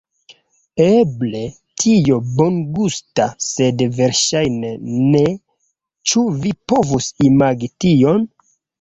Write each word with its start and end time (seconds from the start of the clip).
Eble, 0.85 1.41
tio 1.83 2.17
bongustas 2.39 3.37
sed 3.51 3.85
verŝajne 4.01 4.75
ne... 4.89 5.23
ĉu 6.11 6.29
vi 6.43 6.59
povus 6.75 7.15
imagi 7.33 7.75
tion? 7.87 8.31